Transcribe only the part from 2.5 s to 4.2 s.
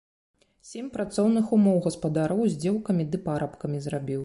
з дзеўкамі ды парабкамі зрабіў.